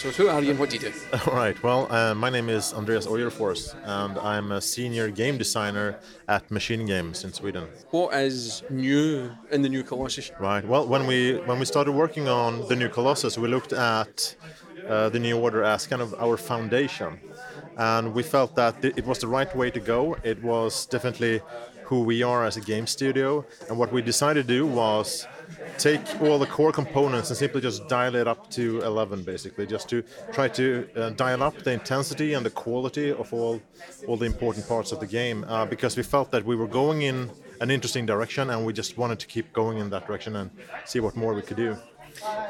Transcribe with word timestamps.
So, 0.00 0.08
who 0.12 0.28
are 0.28 0.40
you 0.42 0.52
and 0.52 0.58
what 0.58 0.70
do 0.70 0.76
you 0.76 0.80
do? 0.80 0.92
All 1.26 1.34
right. 1.34 1.62
Well, 1.62 1.86
uh, 1.92 2.14
my 2.14 2.30
name 2.30 2.48
is 2.48 2.72
Andreas 2.72 3.06
Öjerfors, 3.06 3.74
and 3.84 4.16
I'm 4.18 4.50
a 4.50 4.58
senior 4.58 5.10
game 5.10 5.36
designer 5.36 5.98
at 6.26 6.48
Machinegames 6.48 7.22
in 7.22 7.34
Sweden. 7.34 7.68
What 7.90 8.14
is 8.14 8.62
new 8.70 9.30
in 9.50 9.60
the 9.60 9.68
new 9.68 9.82
Colossus? 9.82 10.32
Right. 10.40 10.64
Well, 10.66 10.86
when 10.86 11.06
we 11.06 11.34
when 11.44 11.58
we 11.58 11.66
started 11.66 11.92
working 11.92 12.28
on 12.28 12.66
the 12.68 12.76
new 12.76 12.88
Colossus, 12.88 13.36
we 13.36 13.48
looked 13.48 13.74
at 13.74 14.34
uh, 14.88 15.10
the 15.10 15.18
new 15.18 15.36
order 15.38 15.62
as 15.64 15.86
kind 15.86 16.00
of 16.00 16.14
our 16.18 16.38
foundation, 16.38 17.20
and 17.76 18.14
we 18.14 18.22
felt 18.22 18.56
that 18.56 18.82
it 18.82 19.04
was 19.04 19.18
the 19.18 19.28
right 19.28 19.54
way 19.54 19.70
to 19.70 19.80
go. 19.80 20.16
It 20.22 20.42
was 20.42 20.86
definitely 20.86 21.42
who 21.84 22.04
we 22.04 22.22
are 22.22 22.46
as 22.46 22.56
a 22.56 22.62
game 22.62 22.86
studio, 22.86 23.44
and 23.68 23.76
what 23.76 23.92
we 23.92 24.00
decided 24.00 24.48
to 24.48 24.54
do 24.54 24.66
was 24.66 25.26
take 25.78 26.00
all 26.20 26.38
the 26.38 26.46
core 26.46 26.72
components 26.72 27.30
and 27.30 27.36
simply 27.36 27.60
just 27.60 27.88
dial 27.88 28.14
it 28.14 28.26
up 28.28 28.50
to 28.50 28.80
11 28.82 29.22
basically 29.22 29.66
just 29.66 29.88
to 29.88 30.02
try 30.32 30.48
to 30.48 30.88
uh, 30.96 31.10
dial 31.10 31.42
up 31.42 31.56
the 31.62 31.72
intensity 31.72 32.34
and 32.34 32.44
the 32.44 32.50
quality 32.50 33.10
of 33.10 33.32
all 33.32 33.60
all 34.06 34.16
the 34.16 34.26
important 34.26 34.66
parts 34.68 34.92
of 34.92 35.00
the 35.00 35.06
game 35.06 35.44
uh, 35.48 35.64
because 35.66 35.96
we 35.96 36.02
felt 36.02 36.30
that 36.30 36.44
we 36.44 36.56
were 36.56 36.66
going 36.66 37.02
in 37.02 37.30
an 37.60 37.70
interesting 37.70 38.06
direction 38.06 38.50
and 38.50 38.64
we 38.64 38.72
just 38.72 38.96
wanted 38.96 39.18
to 39.18 39.26
keep 39.26 39.52
going 39.52 39.78
in 39.78 39.90
that 39.90 40.06
direction 40.06 40.36
and 40.36 40.50
see 40.84 41.00
what 41.00 41.16
more 41.16 41.34
we 41.34 41.42
could 41.42 41.56
do 41.56 41.76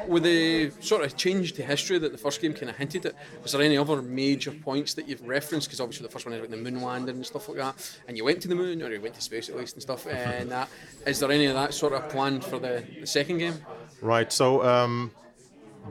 with 0.06 0.22
the 0.22 0.70
sort 0.80 1.04
of 1.04 1.16
change 1.16 1.52
to 1.54 1.62
history 1.62 1.98
that 1.98 2.12
the 2.12 2.18
first 2.18 2.40
game 2.40 2.52
kind 2.52 2.70
of 2.70 2.76
hinted 2.76 3.06
at, 3.06 3.14
was 3.42 3.52
there 3.52 3.62
any 3.62 3.76
other 3.76 4.02
major 4.02 4.52
points 4.52 4.94
that 4.94 5.08
you've 5.08 5.26
referenced? 5.26 5.68
Because 5.68 5.80
obviously 5.80 6.06
the 6.06 6.12
first 6.12 6.26
one 6.26 6.34
is 6.34 6.40
about 6.40 6.50
the 6.50 6.56
moon 6.56 6.82
landing 6.82 7.16
and 7.16 7.26
stuff 7.26 7.48
like 7.48 7.58
that, 7.58 7.98
and 8.08 8.16
you 8.16 8.24
went 8.24 8.40
to 8.42 8.48
the 8.48 8.54
moon 8.54 8.82
or 8.82 8.92
you 8.92 9.00
went 9.00 9.14
to 9.14 9.22
space 9.22 9.48
at 9.48 9.56
least 9.56 9.74
and 9.74 9.82
stuff. 9.82 10.06
And 10.06 10.50
that 10.50 10.68
is 11.06 11.20
there 11.20 11.30
any 11.30 11.46
of 11.46 11.54
that 11.54 11.74
sort 11.74 11.92
of 11.92 12.08
planned 12.08 12.44
for 12.44 12.58
the, 12.58 12.84
the 13.00 13.06
second 13.06 13.38
game? 13.38 13.54
Right. 14.00 14.32
So. 14.32 14.62
Um, 14.64 15.12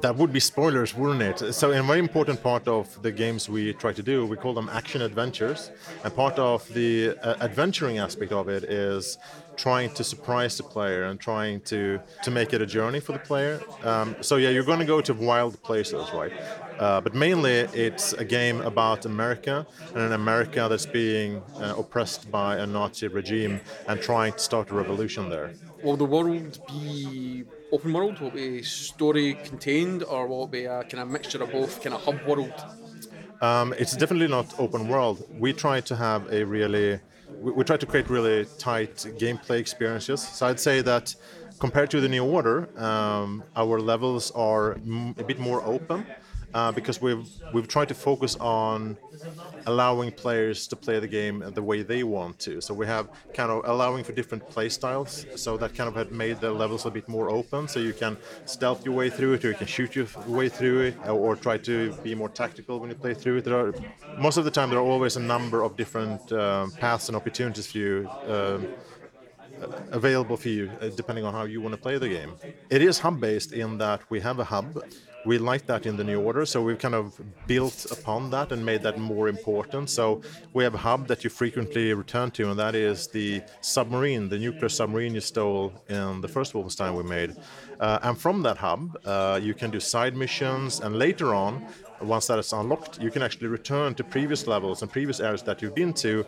that 0.02 0.16
would 0.16 0.32
be 0.32 0.40
spoilers, 0.40 0.96
wouldn't 0.96 1.22
it? 1.22 1.54
So, 1.54 1.72
a 1.72 1.84
very 1.84 2.00
important 2.00 2.42
part 2.42 2.68
of 2.68 3.02
the 3.02 3.12
games 3.12 3.50
we 3.50 3.74
try 3.74 3.92
to 3.92 4.04
do, 4.04 4.26
we 4.26 4.38
call 4.38 4.54
them 4.54 4.70
action 4.70 5.02
adventures, 5.02 5.72
and 6.04 6.16
part 6.16 6.38
of 6.40 6.68
the 6.74 7.18
uh, 7.22 7.36
adventuring 7.42 7.98
aspect 7.98 8.32
of 8.32 8.48
it 8.50 8.64
is 8.64 9.18
trying 9.60 9.90
to 10.00 10.04
surprise 10.04 10.54
the 10.60 10.64
player 10.76 11.02
and 11.10 11.20
trying 11.20 11.60
to 11.72 12.00
to 12.26 12.32
make 12.32 12.50
it 12.56 12.62
a 12.62 12.70
journey 12.78 13.02
for 13.06 13.14
the 13.18 13.24
player. 13.32 13.56
Um, 13.92 14.16
so 14.22 14.34
yeah, 14.44 14.52
you're 14.54 14.70
going 14.72 14.84
to 14.88 14.92
go 14.96 15.00
to 15.10 15.14
wild 15.32 15.54
places, 15.70 16.06
right? 16.22 16.34
Uh, 16.80 17.02
but 17.06 17.14
mainly 17.14 17.58
it's 17.86 18.08
a 18.14 18.26
game 18.38 18.58
about 18.72 19.00
America 19.06 19.56
and 19.94 20.02
an 20.10 20.14
America 20.14 20.62
that's 20.70 20.90
being 21.04 21.32
uh, 21.58 21.82
oppressed 21.82 22.32
by 22.32 22.52
a 22.66 22.66
Nazi 22.66 23.08
regime 23.20 23.60
and 23.90 23.96
trying 24.10 24.34
to 24.34 24.44
start 24.50 24.66
a 24.72 24.76
revolution 24.82 25.30
there. 25.30 25.50
Will 25.84 25.98
the 25.98 26.10
world 26.16 26.54
be 26.68 27.44
open 27.76 27.92
world? 27.98 28.16
Will 28.20 28.30
it 28.30 28.34
be 28.34 28.64
story 28.64 29.30
contained, 29.50 30.04
or 30.04 30.22
will 30.30 30.46
it 30.46 30.52
be 30.52 30.66
a 30.66 30.84
kind 30.90 31.02
of 31.04 31.08
mixture 31.10 31.42
of 31.44 31.52
both, 31.52 31.74
kind 31.84 31.94
of 31.96 32.02
hub 32.06 32.20
world? 32.30 32.58
Um, 33.42 33.74
it's 33.82 33.96
definitely 33.96 34.28
not 34.28 34.48
open 34.60 34.88
world. 34.88 35.18
We 35.38 35.54
try 35.54 35.78
to 35.82 35.96
have 35.96 36.22
a 36.32 36.44
really 36.46 37.00
we, 37.40 37.52
we 37.52 37.64
try 37.64 37.78
to 37.78 37.86
create 37.86 38.10
really 38.10 38.48
tight 38.58 38.96
gameplay 39.18 39.60
experiences. 39.60 40.22
So 40.22 40.48
I'd 40.48 40.60
say 40.60 40.82
that 40.82 41.16
compared 41.60 41.90
to 41.92 42.02
the 42.02 42.10
new 42.10 42.26
order, 42.26 42.70
um, 42.80 43.46
our 43.56 43.80
levels 43.80 44.32
are 44.32 44.74
m- 44.74 45.16
a 45.18 45.24
bit 45.24 45.40
more 45.40 45.62
open 45.66 46.08
uh, 46.54 46.72
because 46.72 47.02
we've 47.02 47.28
we've 47.54 47.68
tried 47.68 47.88
to 47.90 47.94
focus 47.94 48.36
on 48.40 48.98
allowing 49.66 50.12
players 50.12 50.68
to 50.68 50.76
play 50.76 51.00
the 51.00 51.08
game 51.08 51.44
the 51.54 51.62
way 51.62 51.84
they 51.84 52.04
want 52.04 52.40
to. 52.40 52.62
So 52.62 52.74
we 52.74 52.86
have 52.88 53.10
kind 53.34 53.52
of 53.52 53.62
allowing 53.66 54.04
for 54.04 54.14
different 54.14 54.48
play 54.50 54.70
styles. 54.70 55.26
So 55.36 55.58
that 55.58 55.76
kind 55.76 55.88
of 55.88 55.96
had 55.96 56.12
made 56.12 56.40
the 56.40 56.52
levels 56.52 56.86
a 56.86 56.92
bit 56.92 57.08
more 57.08 57.30
open. 57.30 57.68
So 57.68 57.80
you 57.80 57.94
can 57.94 58.18
stealth 58.46 58.86
your 58.86 58.96
way 58.96 59.10
through 59.10 59.34
it, 59.34 59.46
or 59.46 59.50
you 59.50 59.56
can 59.56 59.68
shoot 59.68 59.96
your 59.96 60.08
way 60.28 60.50
through 60.50 60.80
it, 60.88 61.08
or, 61.08 61.36
try 61.40 61.58
to 61.58 61.94
be 62.04 62.14
more 62.16 62.28
tactical 62.28 62.80
when 62.80 62.90
you 62.90 62.96
play 62.96 63.14
through 63.14 63.38
it. 63.38 63.46
There 63.46 63.58
are 63.58 63.74
most 64.18 64.38
of 64.38 64.44
the 64.44 64.52
time 64.52 64.70
there 64.70 64.80
are 64.80 64.90
always 64.96 65.16
a 65.16 65.22
number 65.22 65.64
of 65.64 65.78
different 65.78 66.32
um, 66.34 66.72
paths 66.72 67.08
and 67.08 67.16
opportunities 67.16 67.68
for 67.72 67.78
you. 67.78 68.10
Um, 68.28 68.68
available 69.92 70.38
for 70.38 70.50
you 70.50 70.72
uh, 70.82 70.90
depending 70.96 71.26
on 71.26 71.34
how 71.34 71.44
you 71.44 71.62
want 71.62 71.74
to 71.76 71.82
play 71.82 71.98
the 71.98 72.10
game. 72.10 72.34
It 72.70 72.82
is 72.82 73.00
hub 73.00 73.20
based 73.20 73.54
in 73.54 73.78
that 73.78 74.02
we 74.10 74.20
have 74.22 74.40
a 74.40 74.44
hub. 74.44 74.84
We 75.26 75.38
like 75.38 75.66
that 75.66 75.86
in 75.86 75.98
the 75.98 76.04
new 76.04 76.22
order 76.22 76.46
so 76.46 76.62
we've 76.62 76.80
kind 76.80 76.96
of 76.96 77.20
built 77.46 77.88
upon 77.92 78.30
that 78.32 78.52
and 78.54 78.66
made 78.66 78.82
that 78.84 78.98
more 78.98 79.28
important. 79.28 79.90
So 79.90 80.22
we 80.54 80.64
have 80.64 80.76
a 80.76 80.78
hub 80.78 81.08
that 81.08 81.24
you 81.24 81.30
frequently 81.30 81.94
return 81.94 82.32
to 82.32 82.50
and 82.50 82.58
that 82.60 82.74
is 82.74 83.08
the 83.08 83.42
submarine 83.62 84.30
the 84.30 84.40
nuclear 84.40 84.70
submarine 84.70 85.14
you 85.14 85.22
stole 85.22 85.74
in 85.90 86.22
the 86.22 86.28
first 86.28 86.54
wolfenstein 86.54 86.96
we 86.96 87.04
made. 87.04 87.36
Uh, 87.80 88.00
and 88.04 88.18
from 88.18 88.42
that 88.44 88.58
hub 88.58 88.98
uh, 89.06 89.40
you 89.42 89.54
can 89.54 89.70
do 89.70 89.80
side 89.80 90.16
missions 90.16 90.80
and 90.80 90.98
later 90.98 91.34
on 91.34 91.66
once 92.02 92.28
that 92.28 92.40
is 92.40 92.54
unlocked 92.54 93.02
you 93.02 93.12
can 93.12 93.22
actually 93.22 93.48
return 93.48 93.94
to 93.94 94.04
previous 94.04 94.48
levels 94.48 94.82
and 94.82 94.92
previous 94.92 95.20
areas 95.20 95.44
that 95.44 95.62
you've 95.62 95.76
been 95.76 95.94
to 95.94 96.26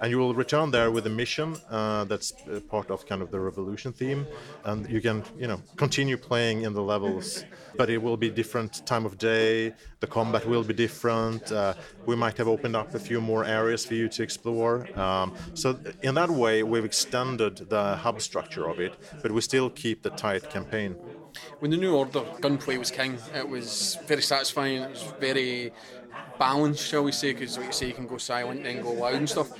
and 0.00 0.10
you 0.10 0.18
will 0.18 0.34
return 0.34 0.70
there 0.70 0.90
with 0.90 1.06
a 1.06 1.10
mission 1.10 1.56
uh, 1.70 2.04
that's 2.04 2.32
uh, 2.32 2.60
part 2.68 2.90
of 2.90 3.06
kind 3.06 3.22
of 3.22 3.30
the 3.30 3.38
revolution 3.38 3.92
theme. 3.92 4.26
And 4.64 4.88
you 4.88 5.00
can 5.00 5.24
you 5.38 5.46
know 5.46 5.60
continue 5.76 6.16
playing 6.16 6.62
in 6.62 6.72
the 6.72 6.82
levels 6.82 7.44
but 7.76 7.88
it 7.88 7.98
will 7.98 8.16
be 8.16 8.30
different 8.30 8.84
time 8.86 9.06
of 9.06 9.18
day. 9.18 9.72
The 10.00 10.06
combat 10.06 10.46
will 10.46 10.64
be 10.64 10.74
different. 10.74 11.50
Uh, 11.52 11.74
we 12.06 12.16
might 12.16 12.36
have 12.36 12.48
opened 12.48 12.76
up 12.76 12.94
a 12.94 12.98
few 12.98 13.20
more 13.20 13.44
areas 13.44 13.84
for 13.84 13.94
you 13.94 14.08
to 14.08 14.22
explore. 14.22 14.88
Um, 14.98 15.34
so 15.54 15.78
in 16.02 16.14
that 16.14 16.30
way 16.30 16.62
we've 16.62 16.84
extended 16.84 17.56
the 17.68 17.96
hub 17.96 18.20
structure 18.20 18.68
of 18.68 18.80
it 18.80 18.94
but 19.22 19.30
we 19.32 19.40
still 19.40 19.70
keep 19.70 20.02
the 20.02 20.10
tight 20.10 20.50
campaign. 20.50 20.96
When 21.60 21.70
the 21.70 21.76
new 21.76 21.94
order 21.94 22.24
gunplay 22.40 22.76
was 22.76 22.90
king 22.90 23.18
it 23.34 23.48
was 23.48 23.98
very 24.06 24.22
satisfying. 24.22 24.82
It 24.82 24.90
was 24.90 25.12
very 25.20 25.72
balanced 26.40 26.84
shall 26.88 27.04
we 27.04 27.12
say 27.12 27.32
because 27.32 27.56
like 27.58 27.66
you 27.66 27.72
say 27.72 27.86
you 27.86 27.92
can 27.92 28.06
go 28.06 28.16
silent 28.16 28.66
and 28.66 28.82
go 28.82 28.92
loud 28.92 29.14
and 29.14 29.28
stuff 29.28 29.50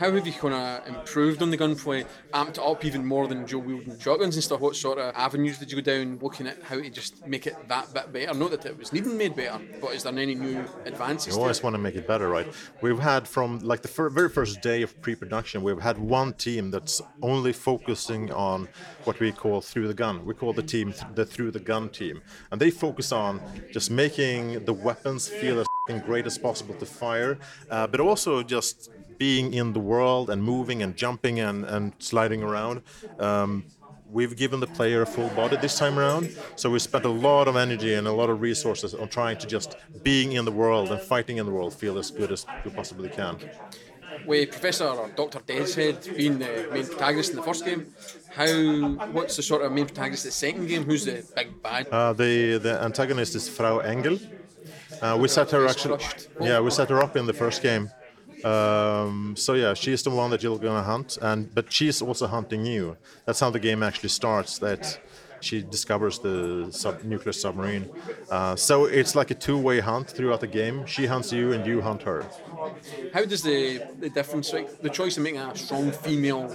how 0.00 0.10
have 0.10 0.26
you 0.26 0.32
kind 0.32 0.54
of 0.54 0.88
improved 0.88 1.42
on 1.42 1.50
the 1.50 1.58
gunplay, 1.58 2.06
amped 2.32 2.52
it 2.52 2.58
up 2.58 2.86
even 2.86 3.04
more 3.04 3.28
than 3.28 3.46
Joe 3.46 3.58
wielding 3.58 3.98
shotguns 3.98 4.34
and 4.34 4.42
stuff? 4.42 4.60
What 4.60 4.74
sort 4.74 4.98
of 4.98 5.14
avenues 5.14 5.58
did 5.58 5.70
you 5.70 5.82
go 5.82 5.92
down 5.92 6.18
looking 6.22 6.46
at 6.46 6.62
how 6.62 6.76
to 6.76 6.88
just 6.88 7.26
make 7.26 7.46
it 7.46 7.54
that 7.68 7.92
bit 7.92 8.10
better? 8.10 8.32
Not 8.32 8.52
that 8.52 8.64
it 8.64 8.78
was 8.78 8.94
needing 8.94 9.18
made 9.18 9.36
better, 9.36 9.60
but 9.78 9.92
is 9.92 10.04
there 10.04 10.18
any 10.18 10.34
new 10.34 10.64
advances? 10.86 11.34
You 11.34 11.42
always 11.42 11.62
want 11.62 11.74
to 11.74 11.78
make 11.78 11.96
it 11.96 12.06
better, 12.06 12.30
right? 12.30 12.46
We've 12.80 12.98
had 12.98 13.28
from 13.28 13.58
like 13.58 13.82
the 13.82 13.88
fir- 13.88 14.08
very 14.08 14.30
first 14.30 14.62
day 14.62 14.80
of 14.80 14.98
pre-production, 15.02 15.62
we've 15.62 15.82
had 15.82 15.98
one 15.98 16.32
team 16.32 16.70
that's 16.70 17.02
only 17.20 17.52
focusing 17.52 18.32
on 18.32 18.68
what 19.04 19.20
we 19.20 19.32
call 19.32 19.60
through 19.60 19.88
the 19.88 19.94
gun. 19.94 20.24
We 20.24 20.32
call 20.32 20.54
the 20.54 20.62
team 20.62 20.94
th- 20.94 21.04
the 21.14 21.26
through 21.26 21.50
the 21.50 21.60
gun 21.60 21.90
team, 21.90 22.22
and 22.50 22.58
they 22.58 22.70
focus 22.70 23.12
on 23.12 23.40
just 23.70 23.90
making 23.90 24.64
the 24.64 24.72
weapons 24.72 25.28
feel 25.28 25.60
as 25.60 25.66
great 25.98 26.26
as 26.26 26.38
possible 26.38 26.74
to 26.74 26.86
fire, 26.86 27.38
uh, 27.70 27.86
but 27.86 28.00
also 28.00 28.42
just 28.42 28.90
being 29.18 29.52
in 29.52 29.72
the 29.72 29.80
world 29.80 30.30
and 30.30 30.42
moving 30.42 30.82
and 30.82 30.96
jumping 30.96 31.40
and, 31.40 31.64
and 31.64 31.92
sliding 31.98 32.42
around. 32.42 32.82
Um, 33.18 33.64
we've 34.10 34.36
given 34.36 34.60
the 34.60 34.66
player 34.66 35.02
a 35.02 35.06
full 35.06 35.28
body 35.30 35.56
this 35.56 35.78
time 35.78 35.98
around, 35.98 36.30
so 36.56 36.70
we 36.70 36.78
spent 36.78 37.04
a 37.04 37.08
lot 37.08 37.48
of 37.48 37.56
energy 37.56 37.94
and 37.94 38.06
a 38.06 38.12
lot 38.12 38.30
of 38.30 38.40
resources 38.40 38.94
on 38.94 39.08
trying 39.08 39.38
to 39.38 39.46
just 39.46 39.76
being 40.02 40.32
in 40.32 40.44
the 40.44 40.52
world 40.52 40.90
and 40.90 41.00
fighting 41.00 41.38
in 41.38 41.46
the 41.46 41.52
world 41.52 41.74
feel 41.74 41.98
as 41.98 42.10
good 42.10 42.32
as 42.32 42.46
we 42.64 42.70
possibly 42.70 43.08
can. 43.08 43.36
With 44.26 44.50
Professor 44.50 44.86
or 44.86 45.08
Dr. 45.08 45.38
Deathshead 45.40 46.16
being 46.16 46.38
the 46.38 46.68
main 46.72 46.86
protagonist 46.86 47.30
in 47.30 47.36
the 47.36 47.42
first 47.42 47.64
game, 47.64 47.94
how 48.30 49.06
what's 49.12 49.36
the 49.36 49.42
sort 49.42 49.62
of 49.62 49.72
main 49.72 49.86
protagonist 49.86 50.24
in 50.24 50.28
the 50.28 50.32
second 50.32 50.66
game? 50.66 50.84
Who's 50.84 51.04
the 51.04 51.24
big 51.34 51.62
bad? 51.62 51.88
Uh, 51.88 52.12
the 52.12 52.58
the 52.58 52.82
antagonist 52.82 53.34
is 53.34 53.48
Frau 53.48 53.78
Engel. 53.78 54.18
Uh, 55.02 55.16
we 55.18 55.28
set 55.28 55.50
her 55.50 55.66
actually, 55.66 55.98
yeah, 56.40 56.60
we 56.60 56.70
set 56.70 56.88
her 56.90 57.00
up 57.02 57.16
in 57.16 57.26
the 57.26 57.32
first 57.32 57.62
game 57.62 57.90
um, 58.44 59.34
so 59.36 59.54
yeah, 59.54 59.74
she's 59.74 60.02
the 60.02 60.10
one 60.10 60.30
that 60.30 60.42
you're 60.42 60.58
gonna 60.58 60.82
hunt, 60.82 61.18
and 61.20 61.54
but 61.54 61.72
she's 61.72 62.00
also 62.00 62.26
hunting 62.26 62.64
you. 62.64 62.96
That's 63.26 63.40
how 63.40 63.50
the 63.50 63.60
game 63.60 63.82
actually 63.82 64.08
starts. 64.08 64.58
That 64.58 64.98
she 65.40 65.62
discovers 65.62 66.18
the 66.18 66.68
sub- 66.70 67.02
nuclear 67.04 67.32
submarine. 67.32 67.88
Uh, 68.30 68.56
so 68.56 68.84
it's 68.84 69.14
like 69.14 69.30
a 69.30 69.34
two-way 69.34 69.80
hunt 69.80 70.08
throughout 70.10 70.40
the 70.40 70.46
game. 70.46 70.86
She 70.86 71.06
hunts 71.06 71.32
you, 71.32 71.52
and 71.52 71.66
you 71.66 71.80
hunt 71.80 72.02
her. 72.02 72.24
How 73.12 73.24
does 73.24 73.42
the 73.42 73.80
the 73.98 74.10
difference, 74.10 74.52
like 74.52 74.80
the 74.82 74.90
choice 74.90 75.16
of 75.16 75.22
making 75.22 75.40
a 75.40 75.56
strong 75.56 75.92
female 75.92 76.54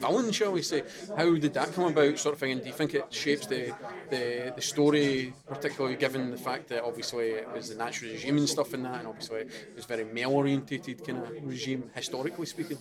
villain, 0.00 0.32
shall 0.32 0.52
we 0.52 0.62
say, 0.62 0.82
how 1.16 1.34
did 1.36 1.54
that 1.54 1.72
come 1.74 1.84
about, 1.84 2.18
sort 2.18 2.34
of 2.34 2.40
thing? 2.40 2.52
And 2.52 2.60
do 2.60 2.66
you 2.68 2.74
think 2.74 2.94
it 2.94 3.06
shapes 3.12 3.46
the 3.46 3.72
the, 4.10 4.52
the 4.54 4.62
story, 4.62 5.32
particularly 5.48 5.96
given 5.96 6.30
the 6.30 6.36
fact 6.36 6.68
that 6.68 6.82
obviously 6.82 7.26
it 7.30 7.52
was 7.52 7.68
the 7.68 7.76
natural 7.76 8.10
regime 8.10 8.38
and 8.38 8.48
stuff 8.48 8.74
in 8.74 8.82
that, 8.82 8.98
and 9.00 9.06
obviously 9.08 9.40
it 9.40 9.76
was 9.76 9.84
very 9.84 10.04
male-orientated 10.04 11.06
kind 11.06 11.18
of 11.18 11.30
regime, 11.42 11.84
historically 11.94 12.46
speaking? 12.46 12.78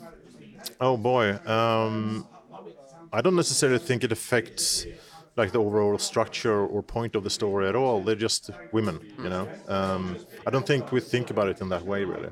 Oh 0.81 0.97
boy. 0.97 1.37
Um, 1.45 2.27
I 3.11 3.21
don't 3.21 3.35
necessarily 3.35 3.79
think 3.79 4.03
it 4.03 4.11
affects 4.11 4.85
like 5.39 5.51
the 5.51 5.59
overall 5.59 5.97
structure 5.97 6.59
or 6.73 6.83
point 6.83 7.15
of 7.15 7.23
the 7.23 7.29
story 7.29 7.67
at 7.67 7.75
all. 7.75 8.01
They're 8.01 8.23
just 8.29 8.51
women, 8.71 8.99
you 9.17 9.29
know. 9.29 9.47
Um, 9.67 10.17
I 10.45 10.49
don't 10.51 10.67
think 10.67 10.91
we 10.91 10.99
think 10.99 11.31
about 11.31 11.47
it 11.47 11.61
in 11.61 11.69
that 11.69 11.83
way, 11.85 12.03
really. 12.03 12.29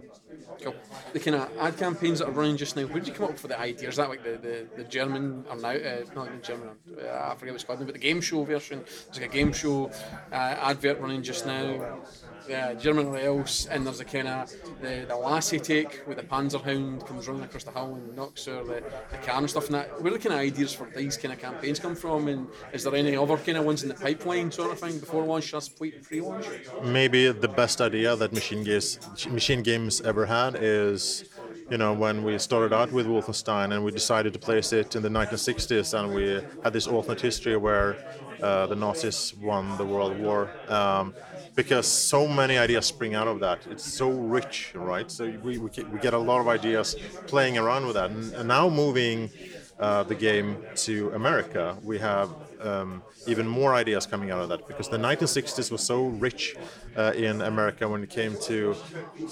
Cool. 0.62 0.76
The 1.14 1.20
kind 1.20 1.36
of 1.36 1.50
ad 1.60 1.78
campaigns 1.78 2.20
that 2.20 2.28
are 2.28 2.32
running 2.32 2.58
just 2.58 2.76
now, 2.76 2.84
where 2.84 3.00
did 3.00 3.08
you 3.08 3.14
come 3.14 3.26
up 3.26 3.32
with 3.34 3.44
the 3.44 3.60
idea? 3.60 3.90
Is 3.90 3.96
that 3.98 4.10
like 4.10 4.24
the, 4.24 4.38
the, 4.48 4.68
the 4.76 4.84
German 4.84 5.46
or 5.50 5.56
now, 5.56 5.70
uh, 5.70 6.04
not 6.16 6.32
the 6.32 6.42
German, 6.42 6.70
uh, 6.70 7.32
I 7.32 7.36
forget 7.36 7.54
what 7.54 7.56
it's 7.56 7.64
called, 7.64 7.86
but 7.86 7.94
the 7.94 8.00
game 8.00 8.22
show 8.22 8.44
version. 8.44 8.84
There's 9.06 9.20
like 9.20 9.30
a 9.30 9.34
game 9.34 9.54
show 9.54 9.92
uh, 10.32 10.70
advert 10.72 11.00
running 11.00 11.22
just 11.22 11.46
now. 11.46 12.00
Yeah, 12.48 12.74
German 12.74 13.10
rails, 13.12 13.68
and 13.70 13.86
there's 13.86 14.00
a 14.00 14.06
kind 14.06 14.28
of 14.28 14.50
the, 14.82 15.06
the 15.08 15.16
Lassie 15.16 15.60
take 15.60 16.08
with 16.08 16.18
the 16.18 16.24
Panzerhound 16.24 17.06
comes 17.06 17.28
running 17.28 17.44
across 17.44 17.64
the 17.64 17.72
hill 17.72 17.96
and 17.96 18.16
knocks 18.16 18.46
her 18.46 18.64
the, 18.64 18.84
the 19.12 19.18
car 19.18 19.40
and 19.40 19.50
stuff. 19.50 19.66
And 19.66 19.76
that, 19.76 20.02
where 20.02 20.14
the 20.14 20.20
kind 20.20 20.34
of 20.34 20.40
ideas 20.40 20.74
for 20.74 20.90
these 20.96 21.18
kind 21.18 21.34
of 21.34 21.40
campaigns 21.40 21.80
come 21.80 21.96
from? 21.96 22.28
And 22.28 22.48
is 22.72 22.84
there 22.84 22.96
any 22.96 23.18
other 23.18 23.38
kind 23.38 23.58
of 23.58 23.66
ones 23.66 23.84
in 23.84 23.90
the 23.90 23.96
pipeline, 23.96 24.52
sort 24.52 24.72
of 24.72 24.80
thing, 24.80 25.00
before 25.00 25.26
launch, 25.26 25.52
just 25.52 25.78
pre-launch? 25.78 26.46
Maybe 26.84 27.32
the 27.32 27.48
best 27.50 27.82
idea 27.82 28.16
that 28.16 28.32
Machinegames 28.32 29.30
Machine 29.32 29.62
Games 29.62 30.00
ever 30.02 30.26
had 30.26 30.56
is 30.60 31.26
you 31.70 31.78
know, 31.78 31.94
when 31.94 32.24
we 32.24 32.38
started 32.38 32.74
out 32.74 32.92
with 32.92 33.08
Wolfenstein 33.08 33.74
and 33.74 33.84
we 33.84 33.92
decided 33.92 34.34
to 34.34 34.40
place 34.40 34.72
it 34.72 34.96
in 34.96 35.02
the 35.02 35.10
1960s 35.10 35.98
and 35.98 36.14
we 36.14 36.42
had 36.64 36.74
this 36.74 36.88
alternate 36.88 37.22
history 37.22 37.58
where 37.58 37.98
uh, 38.42 38.68
the 38.68 38.76
Nazis 38.76 39.34
won 39.42 39.78
the 39.78 39.86
World 39.86 40.18
War. 40.20 40.50
Um, 40.70 41.14
because 41.56 41.88
so 41.88 42.28
many 42.28 42.58
ideas 42.58 42.86
spring 42.86 43.16
out 43.16 43.28
of 43.28 43.40
that. 43.40 43.66
It's 43.70 43.84
so 43.84 44.12
rich, 44.12 44.74
right? 44.76 45.10
So 45.10 45.26
we, 45.44 45.58
we, 45.58 45.70
we 45.92 46.00
get 46.00 46.14
a 46.14 46.18
lot 46.18 46.40
of 46.40 46.48
ideas 46.48 46.96
playing 47.26 47.58
around 47.58 47.88
with 47.88 47.96
that. 47.96 48.12
And, 48.12 48.32
and 48.34 48.48
now 48.48 48.70
moving 48.70 49.32
uh, 49.80 50.04
the 50.04 50.16
game 50.16 50.58
to 50.76 51.12
America, 51.12 51.78
we 51.84 52.00
have 52.00 52.30
um, 52.62 53.04
even 53.28 53.48
more 53.48 53.74
ideas 53.76 54.06
coming 54.06 54.32
out 54.32 54.40
of 54.40 54.50
that 54.50 54.68
because 54.68 54.90
the 54.90 54.98
1960s 54.98 55.72
was 55.72 55.82
so 55.82 56.08
rich 56.08 56.56
uh, 56.96 57.14
in 57.16 57.42
America 57.42 57.88
when 57.88 58.02
it 58.04 58.10
came 58.10 58.36
to 58.42 58.76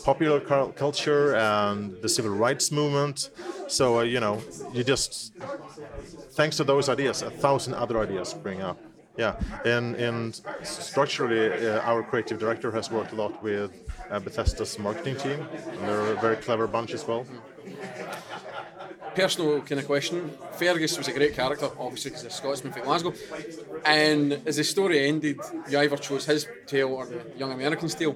popular 0.04 0.40
culture 0.40 1.36
and 1.36 2.00
the 2.02 2.10
civil 2.10 2.32
rights 2.32 2.72
movement. 2.72 3.32
So, 3.68 4.00
uh, 4.00 4.04
you 4.04 4.20
know, 4.20 4.42
you 4.74 4.84
just, 4.84 5.34
thanks 6.32 6.58
to 6.58 6.64
those 6.64 6.90
ideas, 6.90 7.22
a 7.22 7.32
thousand 7.32 7.74
other 7.74 8.00
ideas 8.00 8.30
spring 8.30 8.62
up. 8.62 8.78
Yeah, 9.18 9.40
and, 9.64 9.96
and 9.96 10.42
structurally, 10.64 11.68
uh, 11.68 11.80
our 11.82 12.04
creative 12.04 12.38
director 12.38 12.70
has 12.72 12.92
worked 12.92 13.14
a 13.14 13.16
lot 13.16 13.42
with 13.42 13.72
uh, 14.12 14.20
Bethesda's 14.20 14.78
marketing 14.78 15.16
team. 15.16 15.48
And 15.70 15.88
they're 15.88 16.12
a 16.12 16.20
very 16.20 16.36
clever 16.36 16.68
bunch 16.68 16.94
as 16.94 17.08
well. 17.08 17.26
Personal 19.16 19.62
kind 19.62 19.80
of 19.80 19.86
question. 19.86 20.30
Fergus 20.54 20.98
was 20.98 21.08
a 21.08 21.14
great 21.14 21.34
character, 21.34 21.70
obviously, 21.80 22.12
because 22.12 22.24
he's 22.24 22.34
a 22.34 22.36
Scotsman 22.36 22.74
from 22.74 22.84
Glasgow. 22.84 23.14
And 23.86 24.42
as 24.46 24.58
the 24.58 24.64
story 24.64 25.08
ended, 25.08 25.40
you 25.70 25.80
either 25.80 25.98
chose 25.98 26.26
his 26.26 26.48
tale 26.68 26.90
or 26.90 27.06
the 27.06 27.22
young 27.38 27.52
American's 27.54 27.96
tale. 27.96 28.16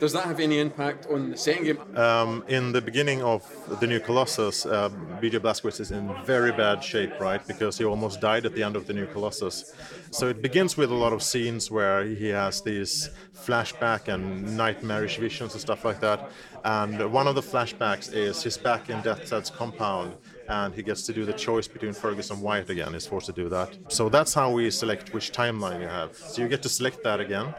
Does 0.00 0.12
that 0.12 0.24
have 0.24 0.38
any 0.38 0.60
impact 0.60 1.06
on 1.06 1.30
the 1.30 1.36
second 1.36 1.64
game? 1.64 1.96
Um, 1.96 2.44
in 2.46 2.70
the 2.70 2.80
beginning 2.80 3.20
of 3.22 3.42
the 3.80 3.86
new 3.86 3.98
Colossus, 3.98 4.64
uh, 4.64 4.90
BJ 5.20 5.40
Blazkowicz 5.40 5.80
is 5.80 5.90
in 5.90 6.14
very 6.24 6.52
bad 6.52 6.84
shape, 6.84 7.18
right? 7.18 7.44
Because 7.46 7.78
he 7.78 7.84
almost 7.84 8.20
died 8.20 8.46
at 8.46 8.54
the 8.54 8.62
end 8.62 8.76
of 8.76 8.86
the 8.86 8.92
new 8.92 9.06
Colossus. 9.06 9.74
So 10.10 10.28
it 10.28 10.40
begins 10.40 10.76
with 10.76 10.92
a 10.92 10.94
lot 10.94 11.12
of 11.12 11.22
scenes 11.22 11.70
where 11.70 12.04
he 12.04 12.28
has 12.28 12.62
these 12.62 13.10
flashback 13.34 14.06
and 14.06 14.56
nightmarish 14.56 15.16
visions 15.16 15.52
and 15.54 15.60
stuff 15.60 15.84
like 15.84 16.00
that. 16.00 16.30
And 16.64 17.12
one 17.12 17.26
of 17.26 17.34
the 17.34 17.42
flashbacks 17.42 18.12
is 18.12 18.42
he's 18.42 18.56
back 18.56 18.90
in 18.90 19.00
Death's 19.02 19.50
compound 19.50 20.16
and 20.48 20.74
he 20.74 20.82
gets 20.82 21.02
to 21.06 21.12
do 21.12 21.24
the 21.24 21.32
choice 21.32 21.66
between 21.66 21.92
Fergus 21.92 22.30
and 22.30 22.40
Wyatt 22.40 22.70
again. 22.70 22.92
He's 22.92 23.06
forced 23.06 23.26
to 23.26 23.32
do 23.32 23.48
that. 23.48 23.76
So 23.88 24.08
that's 24.08 24.32
how 24.32 24.50
we 24.52 24.70
select 24.70 25.12
which 25.12 25.32
timeline 25.32 25.80
you 25.80 25.88
have. 25.88 26.16
So 26.16 26.42
you 26.42 26.48
get 26.48 26.62
to 26.62 26.68
select 26.68 27.02
that 27.04 27.20
again 27.20 27.54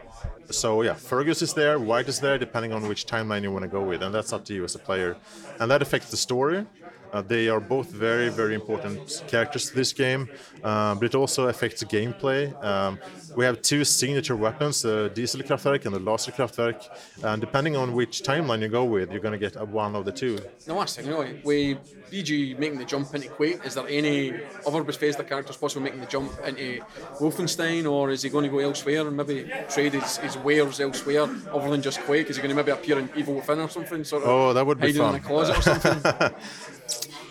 so 0.50 0.82
yeah, 0.82 0.94
Fergus 0.94 1.42
is 1.42 1.54
there, 1.54 1.80
Wyatt 1.80 2.08
is 2.08 2.20
there, 2.20 2.38
depending 2.38 2.74
on 2.74 2.88
which 2.88 3.06
timeline 3.06 3.44
you 3.44 3.52
want 3.52 3.64
to 3.64 3.70
go 3.70 3.82
with, 3.82 4.02
and 4.02 4.14
that's 4.14 4.34
up 4.34 4.46
to 4.46 4.54
you 4.54 4.64
as 4.64 4.76
a 4.76 4.80
player. 4.80 5.16
And 5.60 5.70
that 5.72 5.82
affects 5.82 6.10
the 6.12 6.18
story. 6.18 6.66
Uh, 7.12 7.22
they 7.22 7.50
are 7.50 7.60
both 7.60 7.90
very, 7.90 8.30
very 8.30 8.56
important 8.56 9.24
characters 9.28 9.70
to 9.70 9.76
this 9.76 9.94
game, 9.94 10.30
uh, 10.64 10.96
but 10.96 11.04
it 11.06 11.16
also 11.16 11.48
affects 11.48 11.84
gameplay. 11.84 12.42
Um, 12.64 13.00
we 13.36 13.46
have 13.46 13.62
two 13.62 13.84
signature 13.84 14.36
weapons, 14.36 14.82
the 14.82 15.12
Diesel 15.14 15.42
Kraftwerk 15.42 15.86
and 15.86 15.96
the 15.96 16.00
Laser 16.00 16.32
Kraftwerk, 16.32 16.88
and 17.24 17.42
depending 17.42 17.76
on 17.76 17.94
which 17.94 18.22
timeline 18.24 18.62
you 18.62 18.68
go 18.68 18.84
with, 18.84 19.12
you're 19.12 19.22
going 19.22 19.40
to 19.40 19.50
get 19.50 19.56
one 19.68 19.96
of 19.96 20.06
the 20.06 20.12
two. 20.12 20.40
The 20.66 20.74
last 20.74 20.98
thing, 20.98 21.10
know, 21.10 21.26
with 21.44 21.78
BJ 22.12 22.58
making 22.58 22.80
the 22.80 22.86
jump 22.86 23.14
into 23.14 23.30
Quake, 23.30 23.66
is 23.66 23.76
there 23.76 23.88
any 23.88 24.40
other 24.66 24.84
Bethesda 24.84 25.24
characters 25.24 25.58
possibly 25.58 25.84
making 25.84 26.02
the 26.02 26.08
jump 26.08 26.32
into 26.46 26.82
Wolfenstein, 27.20 27.90
or 27.90 28.10
is 28.10 28.24
he 28.24 28.30
going 28.30 28.46
to 28.46 28.52
go 28.52 28.60
elsewhere 28.60 29.08
and 29.08 29.16
maybe 29.16 29.52
trade 29.70 29.94
his, 29.94 30.18
his 30.18 30.38
wares 30.38 30.80
elsewhere 30.80 31.24
other 31.52 31.70
than 31.70 31.82
just 31.82 32.02
Quake? 32.02 32.30
Is 32.30 32.36
he 32.36 32.42
going 32.42 32.56
to 32.56 32.56
maybe 32.56 32.72
appear 32.72 33.00
in 33.00 33.10
Evil 33.16 33.36
Within 33.36 33.60
or 33.60 33.70
something? 33.70 34.04
Sort 34.04 34.24
of 34.24 34.30
oh, 34.30 34.54
that 34.54 34.66
would 34.66 34.80
be 34.80 34.94
fun. 34.94 35.16
in 35.16 35.22
a 35.22 35.24
closet 35.24 35.58
or 35.58 35.62
something? 35.62 36.34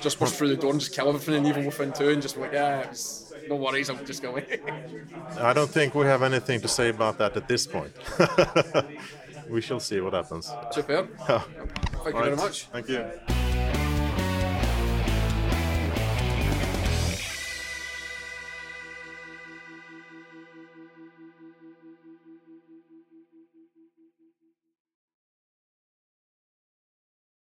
just 0.00 0.18
burst 0.18 0.36
through 0.36 0.48
the 0.48 0.56
door 0.56 0.70
and 0.70 0.80
just 0.80 0.92
kill 0.92 1.08
everything 1.08 1.34
in 1.34 1.46
Evil 1.46 1.64
Within 1.64 1.92
2 1.92 2.10
and 2.10 2.22
just 2.22 2.36
like, 2.36 2.52
yeah, 2.52 2.88
was, 2.88 3.34
no 3.48 3.56
worries, 3.56 3.90
I'll 3.90 3.96
just 3.96 4.22
go 4.22 4.30
away. 4.30 4.60
I 5.40 5.52
don't 5.52 5.70
think 5.70 5.94
we 5.94 6.06
have 6.06 6.22
anything 6.22 6.60
to 6.60 6.68
say 6.68 6.88
about 6.88 7.18
that 7.18 7.36
at 7.36 7.48
this 7.48 7.66
point. 7.66 7.92
we 9.48 9.60
shall 9.60 9.80
see 9.80 10.00
what 10.00 10.14
happens. 10.14 10.56
Superb. 10.70 11.08
Thank 11.26 11.40
you 11.40 12.12
right. 12.12 12.24
very 12.24 12.36
much. 12.36 12.64
Thank 12.66 12.88
you. 12.88 13.37